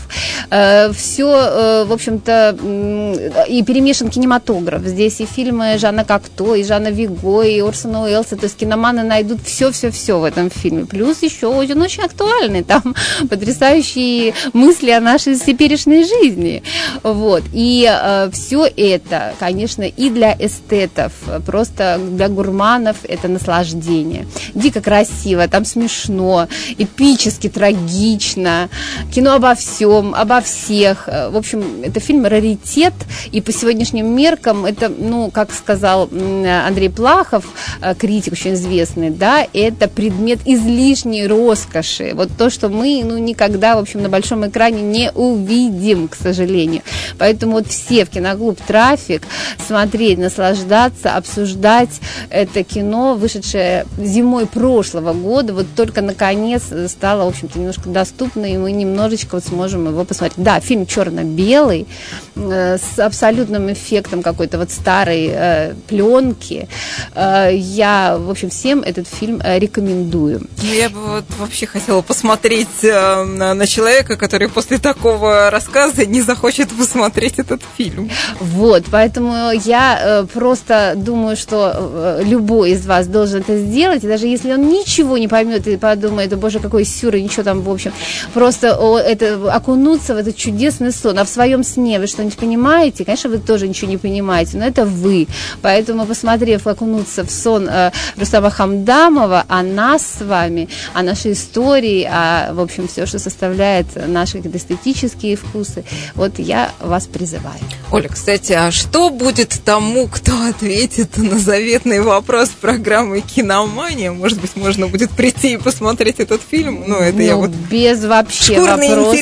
Э, 0.49 0.91
все, 0.93 1.29
э, 1.29 1.85
в 1.85 1.91
общем-то, 1.91 2.57
э, 2.61 3.45
и 3.49 3.63
перемешан 3.63 4.09
кинематограф. 4.09 4.83
Здесь 4.83 5.19
и 5.21 5.25
фильмы 5.25 5.77
Жанна 5.77 6.05
Кокто, 6.05 6.55
и 6.55 6.63
Жанна 6.63 6.89
Виго, 6.89 7.41
и 7.43 7.59
Орсона 7.61 8.03
Уэллса. 8.03 8.35
То 8.35 8.45
есть 8.45 8.57
киноманы 8.57 9.03
найдут 9.03 9.41
все-все-все 9.43 10.19
в 10.19 10.23
этом 10.23 10.49
фильме. 10.49 10.85
Плюс 10.85 11.23
еще 11.23 11.47
очень, 11.47 11.79
очень 11.79 12.03
актуальный 12.03 12.63
там 12.63 12.95
потрясающие 13.29 14.33
мысли 14.53 14.91
о 14.91 14.99
нашей 14.99 15.37
теперешней 15.37 16.03
жизни. 16.03 16.63
Вот. 17.03 17.43
И 17.53 17.89
э, 17.89 18.29
все 18.31 18.65
это, 18.65 19.33
конечно, 19.39 19.83
и 19.83 20.09
для 20.09 20.33
эстетов, 20.53 21.11
просто 21.45 21.99
для 21.99 22.29
гурманов 22.29 22.97
это 23.03 23.27
наслаждение. 23.27 24.27
Дико 24.53 24.81
красиво, 24.81 25.47
там 25.47 25.65
смешно, 25.65 26.47
эпически, 26.77 27.49
трагично, 27.49 28.69
кино 29.13 29.33
обо 29.33 29.55
всем, 29.55 30.13
обо 30.15 30.41
всех. 30.41 31.07
В 31.07 31.37
общем, 31.37 31.63
это 31.83 31.99
фильм 31.99 32.25
раритет, 32.25 32.93
и 33.31 33.41
по 33.41 33.51
сегодняшним 33.51 34.15
меркам 34.15 34.65
это, 34.65 34.89
ну, 34.89 35.31
как 35.31 35.51
сказал 35.53 36.09
Андрей 36.11 36.89
Плахов, 36.89 37.45
э, 37.81 37.95
критик 37.95 38.33
очень 38.33 38.53
известный, 38.53 39.09
да, 39.09 39.47
это 39.53 39.87
предмет 39.87 40.39
излишней 40.45 41.27
роскоши. 41.27 42.11
Вот 42.13 42.29
то, 42.37 42.49
что 42.49 42.69
мы, 42.69 43.01
ну, 43.03 43.17
никогда, 43.17 43.75
в 43.75 43.79
общем, 43.79 44.01
на 44.01 44.09
большом 44.09 44.47
экране 44.47 44.81
не 44.81 45.11
увидим, 45.11 46.07
к 46.07 46.15
сожалению. 46.15 46.81
Поэтому 47.17 47.53
вот 47.53 47.67
все 47.67 48.05
в 48.05 48.09
киноклуб 48.09 48.59
«Трафик» 48.61 49.23
смотреть, 49.65 50.17
наслаждаться, 50.17 50.42
обсуждать 50.43 51.99
это 52.29 52.63
кино, 52.63 53.15
вышедшее 53.15 53.85
зимой 53.97 54.45
прошлого 54.45 55.13
года, 55.13 55.53
вот 55.53 55.67
только 55.75 56.01
наконец 56.01 56.63
стало, 56.87 57.25
в 57.25 57.27
общем-то, 57.29 57.59
немножко 57.59 57.89
доступно, 57.89 58.45
и 58.45 58.57
мы 58.57 58.71
немножечко 58.71 59.35
вот 59.35 59.45
сможем 59.45 59.87
его 59.87 60.03
посмотреть. 60.03 60.43
Да, 60.43 60.59
фильм 60.59 60.85
черно-белый, 60.85 61.87
э, 62.35 62.77
с 62.77 62.99
абсолютным 62.99 63.71
эффектом 63.71 64.21
какой-то 64.21 64.57
вот 64.57 64.71
старой 64.71 65.29
э, 65.31 65.73
пленки. 65.87 66.67
Э, 67.15 67.49
я, 67.53 68.17
в 68.17 68.29
общем, 68.29 68.49
всем 68.49 68.81
этот 68.81 69.07
фильм 69.07 69.41
э, 69.43 69.59
рекомендую. 69.59 70.47
Ну, 70.61 70.73
я 70.73 70.89
бы 70.89 70.99
вот 70.99 71.25
вообще 71.39 71.65
хотела 71.65 72.01
посмотреть 72.01 72.83
э, 72.83 73.23
на, 73.23 73.53
на 73.53 73.67
человека, 73.67 74.17
который 74.17 74.49
после 74.49 74.77
такого 74.77 75.49
рассказа 75.49 76.05
не 76.05 76.21
захочет 76.21 76.69
посмотреть 76.69 77.39
этот 77.39 77.61
фильм. 77.77 78.09
Вот, 78.39 78.83
поэтому 78.91 79.51
я 79.65 79.99
э, 80.01 80.25
просто 80.33 80.93
думаю, 80.95 81.35
что 81.35 81.73
э, 81.75 82.21
любой 82.25 82.71
из 82.71 82.85
вас 82.85 83.07
должен 83.07 83.41
это 83.41 83.57
сделать, 83.57 84.03
и 84.03 84.07
даже 84.07 84.27
если 84.27 84.51
он 84.51 84.67
ничего 84.67 85.17
не 85.17 85.27
поймет 85.27 85.67
и 85.67 85.77
подумает, 85.77 86.35
боже, 86.37 86.59
какой 86.59 86.85
сюр, 86.85 87.15
и 87.15 87.21
ничего 87.21 87.43
там, 87.43 87.61
в 87.61 87.69
общем, 87.69 87.93
просто 88.33 88.77
о, 88.77 88.97
это, 88.97 89.53
окунуться 89.53 90.15
в 90.15 90.17
этот 90.17 90.35
чудесный 90.35 90.91
сон, 90.91 91.19
а 91.19 91.23
в 91.23 91.29
своем 91.29 91.63
сне 91.63 91.99
вы 91.99 92.07
что-нибудь 92.07 92.37
понимаете? 92.37 93.05
Конечно, 93.05 93.29
вы 93.29 93.37
тоже 93.37 93.67
ничего 93.67 93.89
не 93.89 93.97
понимаете, 93.97 94.57
но 94.57 94.65
это 94.65 94.85
вы. 94.85 95.27
Поэтому, 95.61 96.05
посмотрев, 96.05 96.65
окунуться 96.65 97.23
в 97.23 97.31
сон 97.31 97.69
э, 97.69 97.91
Рустама 98.17 98.49
Хамдамова, 98.49 99.45
о 99.47 99.63
нас 99.63 100.03
с 100.19 100.21
вами, 100.23 100.69
о 100.93 101.03
нашей 101.03 101.33
истории, 101.33 102.03
о, 102.03 102.53
в 102.53 102.59
общем, 102.59 102.87
все, 102.87 103.05
что 103.05 103.19
составляет 103.19 103.85
наши 104.07 104.39
эстетические 104.39 105.35
вкусы, 105.35 105.83
вот 106.15 106.39
я 106.39 106.71
вас 106.79 107.05
призываю. 107.05 107.59
Оля, 107.91 108.09
кстати, 108.09 108.53
а 108.53 108.71
что 108.71 109.09
будет 109.09 109.61
тому, 109.63 110.07
кто 110.07 110.22
ответит 110.29 111.17
на 111.17 111.37
заветный 111.37 112.01
вопрос 112.01 112.49
программы 112.49 113.21
«Киномания»? 113.21 114.11
Может 114.11 114.39
быть, 114.39 114.55
можно 114.55 114.87
будет 114.87 115.11
прийти 115.11 115.53
и 115.53 115.57
посмотреть 115.57 116.19
этот 116.19 116.41
фильм? 116.41 116.83
Ну, 116.87 116.97
это 116.97 117.17
ну, 117.17 117.23
я 117.23 117.35
вот... 117.35 117.49
Без 117.49 118.03
вообще 118.05 118.59
вопросов. 118.59 119.21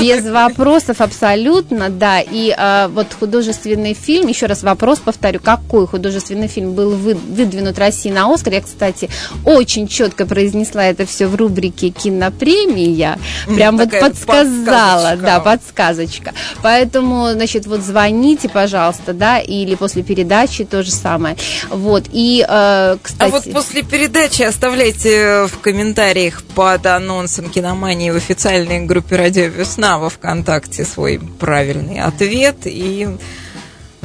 Без 0.00 0.24
вопросов 0.24 1.00
абсолютно, 1.00 1.88
да. 1.88 2.20
И 2.20 2.54
а, 2.56 2.88
вот 2.88 3.08
художественный 3.18 3.94
фильм, 3.94 4.28
еще 4.28 4.46
раз 4.46 4.62
вопрос 4.62 4.98
повторю, 4.98 5.40
какой 5.40 5.86
художественный 5.86 6.48
фильм 6.48 6.72
был 6.72 6.90
выдвинут 6.90 7.78
России 7.78 8.10
на 8.10 8.32
Оскар? 8.32 8.54
Я, 8.54 8.60
кстати, 8.60 9.08
очень 9.44 9.88
четко 9.88 10.26
произнесла 10.26 10.84
это 10.84 11.06
все 11.06 11.26
в 11.26 11.34
рубрике 11.36 11.90
«Кинопремия». 11.90 13.18
Прям 13.46 13.76
вот 13.76 13.90
подсказала, 13.90 15.16
да, 15.16 15.40
подсказочка. 15.40 16.32
Поэтому, 16.62 17.30
значит, 17.32 17.66
вот 17.66 17.80
звоните, 17.80 18.48
пожалуйста, 18.48 19.12
да, 19.12 19.38
или 19.38 19.74
после 19.74 20.02
передачи 20.02 20.27
то 20.64 20.82
же 20.82 20.90
самое. 20.90 21.36
Вот, 21.70 22.04
и, 22.12 22.44
э, 22.48 22.96
кстати... 23.02 23.30
А 23.30 23.32
вот 23.32 23.52
после 23.52 23.82
передачи 23.82 24.42
оставляйте 24.42 25.46
в 25.46 25.58
комментариях 25.60 26.42
под 26.54 26.86
анонсом 26.86 27.50
киномании 27.50 28.10
в 28.10 28.16
официальной 28.16 28.80
группе 28.80 29.16
«Радио 29.16 29.46
Весна» 29.46 29.98
во 29.98 30.10
ВКонтакте 30.10 30.84
свой 30.84 31.20
правильный 31.38 32.00
ответ, 32.00 32.58
и 32.64 33.08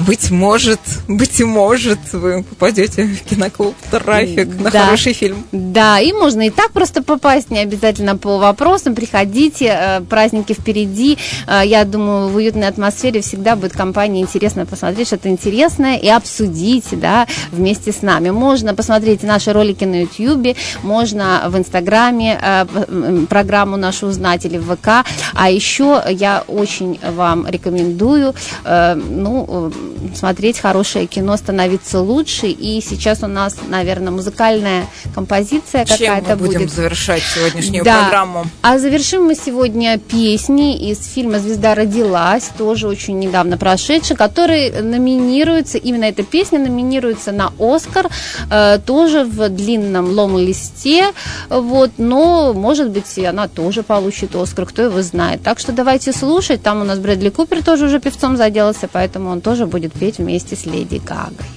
быть 0.06 0.32
может, 0.32 0.80
быть 1.08 1.40
может, 1.42 2.00
вы 2.14 2.44
попадете 2.44 3.06
в 3.06 3.24
киноклуб 3.24 3.76
«Трафик» 3.92 4.48
на 4.60 4.72
да. 4.72 4.86
хороший 4.86 5.14
фильм. 5.14 5.46
Да, 5.52 6.00
и 6.00 6.12
можно 6.12 6.48
и 6.48 6.50
так 6.50 6.72
просто 6.72 7.02
попасть, 7.02 7.50
не 7.52 7.60
обязательно 7.60 8.18
по 8.18 8.38
вопросам. 8.38 8.96
Приходите, 8.96 9.66
э, 9.66 10.02
праздники 10.02 10.54
впереди. 10.54 11.18
Э, 11.48 11.62
я 11.66 11.86
думаю, 11.86 12.30
в 12.30 12.36
уютной 12.36 12.68
атмосфере 12.68 13.22
всегда 13.22 13.56
будет 13.56 13.74
компания 13.74 14.22
интересно 14.22 14.66
посмотреть 14.66 15.08
что-то 15.08 15.30
интересное 15.30 15.98
и 15.98 16.08
обсудить, 16.08 16.88
да, 16.92 17.28
вместе 17.52 17.92
с 17.92 18.02
нами. 18.02 18.30
Можно 18.30 18.74
посмотреть 18.74 19.24
наши 19.24 19.54
ролики 19.54 19.84
на 19.84 20.02
YouTube, 20.02 20.58
можно 20.82 21.44
в 21.48 21.58
Инстаграме 21.58 22.40
э, 22.42 23.26
программу 23.30 23.78
нашу 23.78 24.08
узнать 24.08 24.46
или 24.46 24.58
в 24.58 24.76
ВК. 24.76 25.06
А 25.34 25.50
еще 25.50 26.04
я 26.10 26.44
очень 26.48 27.00
вам 27.16 27.48
рекомендую, 27.48 28.34
ну, 28.66 29.72
смотреть 30.16 30.60
хорошее 30.60 31.08
кино, 31.08 31.38
становиться 31.38 32.00
лучше. 32.00 32.48
И 32.48 32.82
сейчас 32.82 33.24
у 33.24 33.28
нас, 33.28 33.58
наверное, 33.68 34.12
музыкальная 34.12 34.88
композиция 35.14 35.86
какая-то 35.86 36.36
будет. 36.36 36.54
будем 36.54 36.70
завершать 36.70 37.24
сегодняшнюю 37.24 37.84
да. 37.84 38.02
программу. 38.02 38.46
А 38.62 38.80
завершим 38.80 39.26
мы 39.26 39.36
сегодня 39.36 39.98
песни 39.98 40.78
из 40.92 41.06
фильма 41.06 41.40
«Звезда 41.40 41.76
родилась», 41.76 42.50
тоже 42.58 42.88
очень 42.88 43.20
недавно 43.20 43.58
прошедший, 43.58 44.16
который 44.16 44.82
номинируется, 44.82 45.78
именно 45.78 46.06
эта 46.06 46.24
песня 46.24 46.60
номинируется 46.60 47.32
на 47.32 47.52
«Оскар», 47.60 48.10
э, 48.50 48.80
тоже 48.86 49.24
в 49.24 49.50
длинном 49.50 50.10
лом-листе, 50.12 51.12
вот, 51.50 51.92
но, 51.98 52.54
может 52.54 52.90
быть, 52.90 53.18
и 53.18 53.26
она 53.26 53.48
тоже 53.48 53.84
получит 53.84 54.36
«Оскар», 54.36 54.66
кто 54.66 54.84
его 54.84 55.02
знает. 55.02 55.42
Так 55.44 55.60
что 55.60 55.72
давайте 55.72 56.14
слушать, 56.14 56.62
там 56.62 56.82
у 56.82 56.84
нас 56.84 57.00
Брэдли 57.00 57.30
Купер 57.30 57.64
тоже 57.64 57.86
уже 57.86 58.00
певцом 58.00 58.38
заделался, 58.38 58.88
поэтому 58.92 59.30
он 59.30 59.42
тоже 59.42 59.66
будет 59.74 59.92
петь 59.94 60.20
вместе 60.20 60.56
с 60.56 60.66
Леди 60.66 61.02
Гагой. 61.04 61.48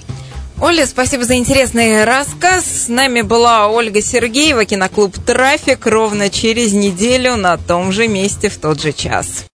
Оля, 0.59 0.87
спасибо 0.87 1.23
за 1.23 1.35
интересный 1.35 2.03
рассказ. 2.03 2.65
С 2.65 2.87
нами 2.87 3.21
была 3.21 3.67
Ольга 3.67 4.01
Сергеева, 4.01 4.65
киноклуб 4.65 5.15
«Трафик» 5.23 5.85
ровно 5.85 6.31
через 6.31 6.73
неделю 6.73 7.35
на 7.35 7.57
том 7.57 7.91
же 7.91 8.07
месте 8.07 8.49
в 8.49 8.57
тот 8.57 8.81
же 8.81 8.91
час. 8.91 9.45